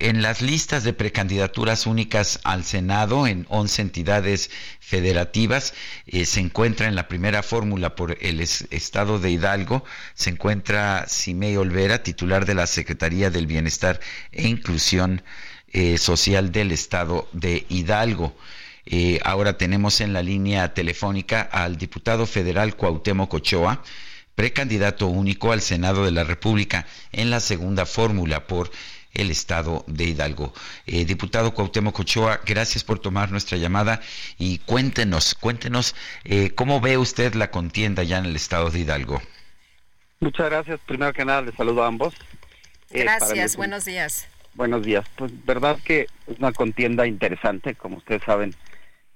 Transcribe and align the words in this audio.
En 0.00 0.22
las 0.22 0.42
listas 0.42 0.84
de 0.84 0.92
precandidaturas 0.92 1.84
únicas 1.84 2.38
al 2.44 2.62
Senado 2.62 3.26
en 3.26 3.46
11 3.48 3.82
entidades 3.82 4.48
federativas 4.78 5.74
eh, 6.06 6.24
se 6.24 6.38
encuentra 6.38 6.86
en 6.86 6.94
la 6.94 7.08
primera 7.08 7.42
fórmula 7.42 7.96
por 7.96 8.16
el 8.20 8.38
estado 8.40 9.18
de 9.18 9.32
Hidalgo, 9.32 9.84
se 10.14 10.30
encuentra 10.30 11.06
Simei 11.08 11.56
Olvera, 11.56 12.04
titular 12.04 12.46
de 12.46 12.54
la 12.54 12.68
Secretaría 12.68 13.30
del 13.30 13.48
Bienestar 13.48 13.98
e 14.30 14.46
Inclusión 14.46 15.22
eh, 15.72 15.98
Social 15.98 16.52
del 16.52 16.70
estado 16.70 17.28
de 17.32 17.66
Hidalgo. 17.68 18.36
Eh, 18.86 19.18
ahora 19.24 19.58
tenemos 19.58 20.00
en 20.00 20.12
la 20.12 20.22
línea 20.22 20.74
telefónica 20.74 21.40
al 21.40 21.76
diputado 21.76 22.24
federal 22.24 22.76
Cuauhtémoc 22.76 23.34
Ochoa, 23.34 23.82
precandidato 24.36 25.08
único 25.08 25.50
al 25.50 25.60
Senado 25.60 26.04
de 26.04 26.12
la 26.12 26.22
República 26.22 26.86
en 27.10 27.30
la 27.30 27.40
segunda 27.40 27.84
fórmula 27.84 28.46
por 28.46 28.70
el 29.14 29.30
estado 29.30 29.84
de 29.86 30.04
Hidalgo. 30.04 30.52
Eh, 30.86 31.04
diputado 31.04 31.54
Cuauhtémoc 31.54 31.98
Ochoa, 31.98 32.40
gracias 32.46 32.84
por 32.84 32.98
tomar 32.98 33.30
nuestra 33.30 33.58
llamada 33.58 34.00
y 34.38 34.58
cuéntenos, 34.58 35.34
cuéntenos 35.34 35.94
eh, 36.24 36.50
cómo 36.54 36.80
ve 36.80 36.98
usted 36.98 37.34
la 37.34 37.50
contienda 37.50 38.02
ya 38.02 38.18
en 38.18 38.26
el 38.26 38.36
estado 38.36 38.70
de 38.70 38.80
Hidalgo. 38.80 39.20
Muchas 40.20 40.50
gracias. 40.50 40.80
Primero 40.86 41.12
que 41.12 41.24
nada, 41.24 41.42
les 41.42 41.54
saludo 41.54 41.84
a 41.84 41.86
ambos. 41.86 42.14
Eh, 42.90 43.02
gracias, 43.02 43.56
buenos 43.56 43.84
días. 43.84 44.28
Buenos 44.54 44.84
días. 44.84 45.06
Pues 45.16 45.32
verdad 45.44 45.78
que 45.84 46.08
es 46.26 46.38
una 46.38 46.52
contienda 46.52 47.06
interesante, 47.06 47.74
como 47.74 47.98
ustedes 47.98 48.22
saben. 48.24 48.54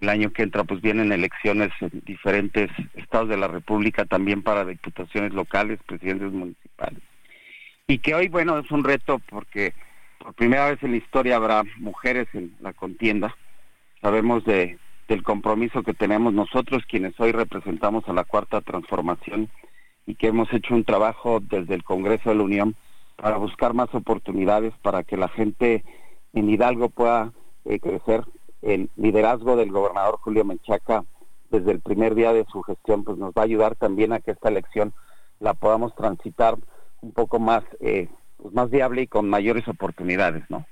El 0.00 0.10
año 0.10 0.30
que 0.30 0.42
entra 0.42 0.64
pues 0.64 0.82
vienen 0.82 1.10
elecciones 1.10 1.70
en 1.80 2.02
diferentes 2.04 2.70
estados 2.94 3.30
de 3.30 3.38
la 3.38 3.48
República, 3.48 4.04
también 4.04 4.42
para 4.42 4.64
diputaciones 4.66 5.32
locales, 5.32 5.78
presidentes 5.86 6.32
municipales. 6.32 7.02
Y 7.86 7.98
que 7.98 8.14
hoy, 8.14 8.28
bueno, 8.28 8.58
es 8.58 8.70
un 8.70 8.84
reto 8.84 9.20
porque 9.30 9.72
por 9.72 9.85
primera 10.36 10.68
vez 10.68 10.82
en 10.82 10.92
la 10.92 10.98
historia 10.98 11.36
habrá 11.36 11.64
mujeres 11.78 12.28
en 12.34 12.54
la 12.60 12.72
contienda. 12.72 13.34
Sabemos 14.00 14.44
de, 14.44 14.78
del 15.08 15.22
compromiso 15.22 15.82
que 15.82 15.94
tenemos 15.94 16.32
nosotros, 16.32 16.84
quienes 16.88 17.18
hoy 17.18 17.32
representamos 17.32 18.08
a 18.08 18.12
la 18.12 18.24
Cuarta 18.24 18.60
Transformación 18.60 19.48
y 20.06 20.14
que 20.14 20.28
hemos 20.28 20.52
hecho 20.52 20.74
un 20.74 20.84
trabajo 20.84 21.40
desde 21.40 21.74
el 21.74 21.82
Congreso 21.82 22.30
de 22.30 22.36
la 22.36 22.44
Unión 22.44 22.76
para 23.16 23.38
buscar 23.38 23.74
más 23.74 23.92
oportunidades 23.94 24.74
para 24.82 25.02
que 25.02 25.16
la 25.16 25.28
gente 25.28 25.84
en 26.34 26.50
Hidalgo 26.50 26.90
pueda 26.90 27.32
eh, 27.64 27.80
crecer. 27.80 28.24
El 28.62 28.90
liderazgo 28.96 29.56
del 29.56 29.72
gobernador 29.72 30.18
Julio 30.20 30.44
Menchaca 30.44 31.04
desde 31.50 31.72
el 31.72 31.80
primer 31.80 32.14
día 32.14 32.32
de 32.32 32.44
su 32.50 32.62
gestión 32.62 33.04
pues 33.04 33.16
nos 33.16 33.32
va 33.32 33.42
a 33.42 33.44
ayudar 33.44 33.74
también 33.76 34.12
a 34.12 34.20
que 34.20 34.32
esta 34.32 34.48
elección 34.48 34.92
la 35.40 35.54
podamos 35.54 35.94
transitar 35.94 36.56
un 37.00 37.12
poco 37.12 37.38
más 37.38 37.62
eh, 37.80 38.08
pues 38.36 38.54
más 38.54 38.70
viable 38.70 39.02
y 39.02 39.06
con 39.06 39.28
mayores 39.28 39.66
oportunidades, 39.68 40.44
¿no? 40.48 40.66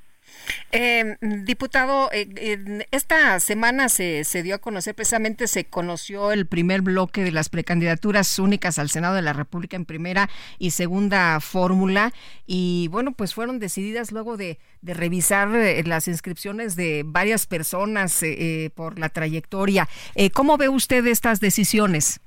Eh, 0.72 1.16
diputado, 1.20 2.10
eh, 2.12 2.84
esta 2.90 3.38
semana 3.38 3.88
se, 3.88 4.24
se, 4.24 4.42
dio 4.42 4.56
a 4.56 4.58
conocer, 4.58 4.94
precisamente 4.94 5.46
se 5.46 5.64
conoció 5.64 6.32
el 6.32 6.46
primer 6.46 6.82
bloque 6.82 7.22
de 7.22 7.30
las 7.30 7.48
precandidaturas 7.48 8.38
únicas 8.38 8.78
al 8.78 8.90
Senado 8.90 9.14
de 9.14 9.22
la 9.22 9.32
República 9.32 9.76
en 9.76 9.84
primera 9.84 10.28
y 10.58 10.72
segunda 10.72 11.38
fórmula 11.40 12.12
y 12.46 12.88
bueno, 12.90 13.12
pues 13.12 13.34
fueron 13.34 13.60
decididas 13.60 14.10
luego 14.10 14.36
de, 14.36 14.58
de 14.82 14.94
revisar 14.94 15.54
eh, 15.54 15.82
las 15.84 16.08
inscripciones 16.08 16.74
de 16.74 17.02
varias 17.06 17.46
personas 17.46 18.22
eh, 18.22 18.70
por 18.74 18.98
la 18.98 19.10
trayectoria. 19.10 19.88
¿Cómo 20.32 20.56
ve 20.56 20.68
usted 20.68 21.06
estas 21.06 21.38
decisiones? 21.38 22.20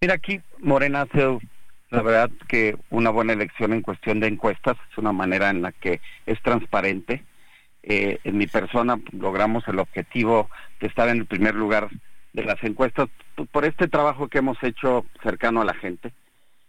Mira, 0.00 0.14
aquí 0.14 0.40
Morena 0.58 1.02
hace 1.02 1.38
la 1.90 2.02
verdad 2.02 2.30
que 2.48 2.76
una 2.90 3.10
buena 3.10 3.32
elección 3.32 3.72
en 3.72 3.82
cuestión 3.82 4.20
de 4.20 4.26
encuestas 4.26 4.76
es 4.90 4.98
una 4.98 5.12
manera 5.12 5.50
en 5.50 5.62
la 5.62 5.72
que 5.72 6.00
es 6.26 6.40
transparente. 6.42 7.24
Eh, 7.82 8.18
en 8.24 8.36
mi 8.36 8.46
persona 8.46 9.00
logramos 9.12 9.66
el 9.68 9.78
objetivo 9.78 10.50
de 10.80 10.88
estar 10.88 11.08
en 11.08 11.18
el 11.18 11.26
primer 11.26 11.54
lugar 11.54 11.88
de 12.32 12.44
las 12.44 12.62
encuestas 12.64 13.08
por 13.52 13.64
este 13.64 13.86
trabajo 13.86 14.28
que 14.28 14.38
hemos 14.38 14.60
hecho 14.62 15.06
cercano 15.22 15.62
a 15.62 15.64
la 15.64 15.74
gente. 15.74 16.12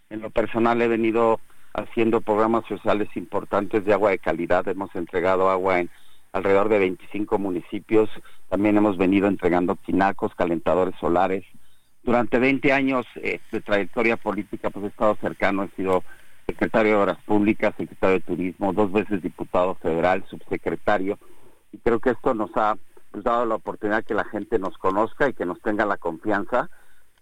En 0.09 0.22
lo 0.22 0.29
personal 0.29 0.81
he 0.81 0.88
venido 0.88 1.41
haciendo 1.73 2.22
programas 2.22 2.66
sociales 2.66 3.09
importantes 3.16 3.83
de 3.85 3.94
agua 3.94 4.11
de 4.11 4.19
calidad. 4.19 4.67
Hemos 4.67 4.95
entregado 4.95 5.50
agua 5.50 5.79
en 5.79 5.89
alrededor 6.31 6.69
de 6.69 6.79
25 6.79 7.39
municipios. 7.39 8.09
También 8.50 8.77
hemos 8.77 8.97
venido 8.97 9.27
entregando 9.27 9.75
tinacos, 9.75 10.35
calentadores 10.35 10.95
solares, 11.00 11.44
durante 12.07 12.40
20 12.40 12.72
años 12.72 13.06
eh, 13.18 13.41
de 13.51 13.59
trayectoria 13.59 14.16
política, 14.16 14.69
pues 14.69 14.85
he 14.85 14.88
estado 14.88 15.18
cercano, 15.19 15.63
he 15.63 15.75
sido 15.75 16.06
secretario 16.47 16.94
de 16.94 16.97
Obras 17.00 17.18
Públicas, 17.25 17.75
secretario 17.78 18.16
de 18.16 18.22
Turismo, 18.22 18.72
dos 18.72 18.94
veces 18.94 19.22
diputado 19.22 19.75
federal, 19.75 20.23
subsecretario, 20.29 21.19
y 21.73 21.79
creo 21.79 22.00
que 22.00 22.12
esto 22.12 22.34
nos 22.34 22.50
ha 22.56 22.78
pues, 23.12 23.25
dado 23.25 23.45
la 23.45 23.56
oportunidad 23.56 24.06
que 24.06 24.13
la 24.13 24.23
gente 24.23 24.57
nos 24.57 24.78
conozca 24.78 25.28
y 25.28 25.34
que 25.34 25.45
nos 25.45 25.62
tenga 25.62 25.85
la 25.85 25.97
confianza, 25.97 26.69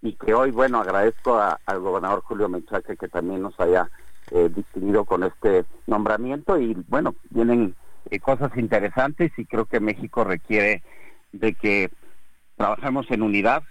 y 0.03 0.13
que 0.13 0.35
hoy, 0.35 0.51
bueno, 0.51 0.81
agradezco 0.81 1.41
al 1.41 1.79
gobernador 1.79 2.21
Julio 2.21 2.47
Menchaca 2.47 2.95
que 2.95 3.07
también 3.07 3.41
nos 3.41 3.59
haya 3.59 3.89
eh, 4.29 4.51
distinguido 4.55 5.03
con 5.03 5.23
este 5.23 5.65
nombramiento, 5.87 6.59
y 6.59 6.75
bueno, 6.87 7.15
vienen 7.31 7.73
eh, 8.11 8.19
cosas 8.19 8.55
interesantes 8.55 9.31
y 9.35 9.45
creo 9.45 9.65
que 9.65 9.79
México 9.79 10.23
requiere 10.23 10.83
de 11.31 11.55
que 11.55 11.89
trabajemos 12.55 13.09
en 13.09 13.23
unidad, 13.23 13.63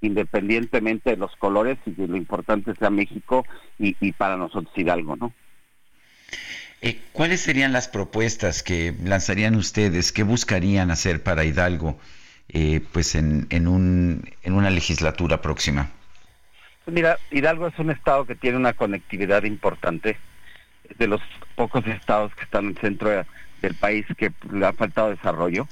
independientemente 0.00 1.10
de 1.10 1.16
los 1.16 1.34
colores 1.36 1.78
y 1.86 1.92
que 1.92 2.06
lo 2.06 2.16
importante 2.16 2.74
sea 2.74 2.90
México 2.90 3.44
y, 3.78 3.96
y 4.00 4.12
para 4.12 4.36
nosotros 4.36 4.72
Hidalgo, 4.76 5.16
¿no? 5.16 5.32
Eh, 6.82 7.00
¿Cuáles 7.12 7.40
serían 7.40 7.72
las 7.72 7.88
propuestas 7.88 8.62
que 8.62 8.94
lanzarían 9.02 9.54
ustedes? 9.56 10.12
¿Qué 10.12 10.22
buscarían 10.22 10.90
hacer 10.90 11.22
para 11.22 11.44
Hidalgo 11.44 11.98
eh, 12.48 12.80
pues 12.92 13.14
en, 13.14 13.46
en, 13.50 13.66
un, 13.66 14.30
en 14.42 14.52
una 14.52 14.70
legislatura 14.70 15.40
próxima? 15.40 15.90
Mira, 16.86 17.18
Hidalgo 17.30 17.66
es 17.66 17.78
un 17.78 17.90
estado 17.90 18.26
que 18.26 18.36
tiene 18.36 18.58
una 18.58 18.74
conectividad 18.74 19.42
importante. 19.44 20.18
Es 20.88 20.98
de 20.98 21.08
los 21.08 21.20
pocos 21.56 21.84
estados 21.86 22.34
que 22.34 22.44
están 22.44 22.66
en 22.66 22.70
el 22.72 22.78
centro 22.78 23.24
del 23.62 23.74
país 23.74 24.06
que 24.16 24.30
le 24.52 24.66
ha 24.66 24.72
faltado 24.72 25.10
desarrollo. 25.10 25.66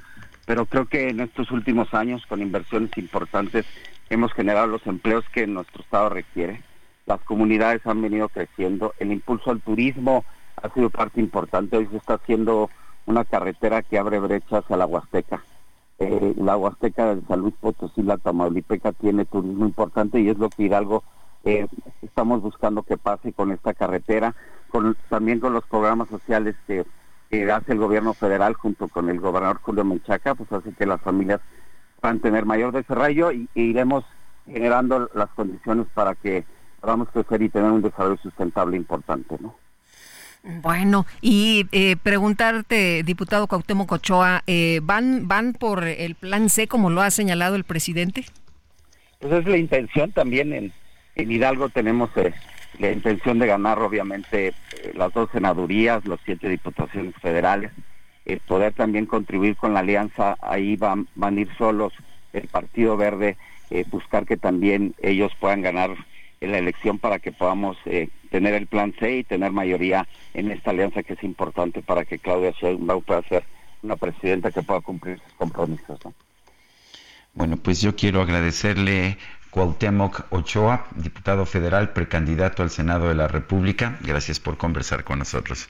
Pero 0.45 0.65
creo 0.65 0.87
que 0.87 1.09
en 1.09 1.21
estos 1.21 1.49
últimos 1.51 1.93
años, 1.93 2.25
con 2.25 2.41
inversiones 2.41 2.91
importantes 2.97 3.65
hemos 4.09 4.33
generado 4.33 4.67
los 4.67 4.85
empleos 4.87 5.25
que 5.33 5.47
nuestro 5.47 5.81
estado 5.81 6.09
requiere. 6.09 6.63
Las 7.05 7.21
comunidades 7.21 7.85
han 7.85 8.01
venido 8.01 8.29
creciendo, 8.29 8.93
el 8.99 9.11
impulso 9.11 9.51
al 9.51 9.61
turismo 9.61 10.25
ha 10.61 10.69
sido 10.69 10.89
parte 10.89 11.19
importante. 11.19 11.77
Hoy 11.77 11.87
se 11.87 11.97
está 11.97 12.15
haciendo 12.15 12.69
una 13.05 13.25
carretera 13.25 13.81
que 13.81 13.99
abre 13.99 14.19
brechas 14.19 14.63
a 14.69 14.77
la 14.77 14.85
Huasteca. 14.85 15.43
Eh, 15.99 16.33
la 16.37 16.57
Huasteca 16.57 17.15
de 17.15 17.21
San 17.27 17.39
Luis 17.41 17.53
Potosí, 17.59 18.01
la 18.01 18.17
Tamaulipeca, 18.17 18.91
tiene 18.91 19.25
turismo 19.25 19.65
importante 19.65 20.19
y 20.19 20.29
es 20.29 20.37
lo 20.37 20.49
que 20.49 20.63
Hidalgo 20.63 21.03
eh, 21.43 21.67
estamos 22.01 22.41
buscando 22.41 22.83
que 22.83 22.97
pase 22.97 23.31
con 23.31 23.51
esta 23.51 23.73
carretera, 23.73 24.35
también 25.09 25.39
con 25.39 25.53
los 25.53 25.63
programas 25.65 26.09
sociales 26.09 26.55
que, 26.67 26.85
que 27.29 27.49
hace 27.49 27.71
el 27.71 27.77
gobierno 27.77 28.13
federal 28.13 28.55
junto 28.55 28.87
con 28.87 29.09
el 29.09 29.19
gobernador 29.19 29.61
Julio 29.61 29.85
Menchaca, 29.85 30.35
pues 30.35 30.51
hace 30.51 30.73
que 30.73 30.85
las 30.85 30.99
familias 31.01 31.39
van 32.05 32.17
a 32.17 32.21
tener 32.21 32.45
mayor 32.45 32.71
desarrollo 32.71 33.31
y, 33.31 33.49
iremos 33.55 34.05
generando 34.45 35.09
las 35.15 35.29
condiciones 35.29 35.87
para 35.93 36.13
que 36.13 36.45
podamos 36.79 37.09
crecer 37.09 37.41
y 37.41 37.49
tener 37.49 37.71
un 37.71 37.81
desarrollo 37.81 38.17
sustentable 38.21 38.77
importante, 38.77 39.35
¿no? 39.39 39.55
Bueno, 40.61 41.07
y 41.21 41.65
eh, 41.71 41.95
preguntarte, 41.95 43.01
diputado 43.01 43.47
Cuauhtémoc 43.47 43.91
Ochoa, 43.91 44.43
eh, 44.45 44.79
¿van, 44.83 45.27
¿van 45.27 45.53
por 45.53 45.83
el 45.83 46.13
plan 46.13 46.49
C 46.49 46.67
como 46.67 46.91
lo 46.91 47.01
ha 47.01 47.09
señalado 47.09 47.55
el 47.55 47.63
presidente? 47.63 48.25
Pues 49.19 49.33
es 49.33 49.47
la 49.47 49.57
intención 49.57 50.11
también. 50.11 50.53
En, 50.53 50.71
en 51.15 51.31
Hidalgo 51.31 51.69
tenemos 51.69 52.11
eh, 52.17 52.31
la 52.77 52.91
intención 52.91 53.39
de 53.39 53.47
ganar, 53.47 53.79
obviamente, 53.79 54.53
las 54.93 55.11
dos 55.13 55.29
senadurías, 55.31 56.05
los 56.05 56.19
siete 56.23 56.47
diputaciones 56.47 57.15
federales 57.19 57.71
poder 58.47 58.73
también 58.73 59.05
contribuir 59.05 59.55
con 59.55 59.73
la 59.73 59.81
alianza, 59.81 60.35
ahí 60.41 60.75
van, 60.75 61.07
van 61.15 61.37
a 61.37 61.41
ir 61.41 61.49
solos 61.57 61.93
el 62.33 62.47
Partido 62.47 62.97
Verde, 62.97 63.37
eh, 63.69 63.85
buscar 63.89 64.25
que 64.25 64.37
también 64.37 64.93
ellos 65.01 65.31
puedan 65.39 65.61
ganar 65.61 65.91
en 66.41 66.51
la 66.51 66.57
elección 66.57 66.99
para 66.99 67.19
que 67.19 67.31
podamos 67.31 67.77
eh, 67.85 68.09
tener 68.29 68.53
el 68.53 68.67
plan 68.67 68.93
C 68.99 69.17
y 69.17 69.23
tener 69.23 69.51
mayoría 69.51 70.07
en 70.33 70.51
esta 70.51 70.71
alianza 70.71 71.03
que 71.03 71.13
es 71.13 71.23
importante 71.23 71.81
para 71.81 72.05
que 72.05 72.19
Claudia 72.19 72.51
Sheinbaum 72.51 73.03
pueda 73.03 73.21
ser 73.23 73.43
una 73.81 73.95
presidenta 73.95 74.51
que 74.51 74.61
pueda 74.61 74.81
cumplir 74.81 75.19
sus 75.19 75.33
compromisos. 75.33 75.99
Bueno, 77.33 77.57
pues 77.57 77.81
yo 77.81 77.95
quiero 77.95 78.21
agradecerle 78.21 79.17
Cuauhtémoc 79.49 80.31
Ochoa, 80.31 80.87
diputado 80.95 81.45
federal, 81.45 81.93
precandidato 81.93 82.63
al 82.63 82.69
Senado 82.69 83.09
de 83.09 83.15
la 83.15 83.27
República. 83.27 83.97
Gracias 84.01 84.39
por 84.39 84.57
conversar 84.57 85.03
con 85.03 85.19
nosotros. 85.19 85.69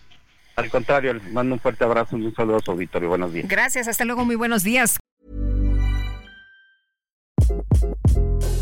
Al 0.56 0.69
contrario, 0.69 1.13
les 1.13 1.31
mando 1.31 1.56
un 1.56 1.60
fuerte 1.60 1.84
abrazo 1.84 2.18
y 2.18 2.25
un 2.25 2.34
saludo 2.34 2.57
a 2.57 2.60
su 2.62 2.72
auditorio. 2.72 3.10
Buenos 3.10 3.34
días. 3.34 3.48
Gracias, 3.48 3.88
hasta 3.88 4.06
luego, 4.06 4.24
muy 4.25 4.36
buenos 4.36 4.63
días. 4.63 4.98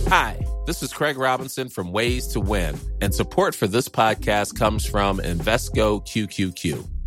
Hi, 0.10 0.38
this 0.66 0.84
is 0.84 0.94
Craig 0.94 1.18
Robinson 1.18 1.70
from 1.70 1.92
Ways 1.92 2.28
to 2.34 2.40
Win, 2.40 2.76
and 3.02 3.14
support 3.14 3.56
for 3.56 3.68
this 3.68 3.88
podcast 3.88 4.58
comes 4.58 4.86
from 4.86 5.20
Invesco 5.20 6.06
QQQ. 6.06 7.03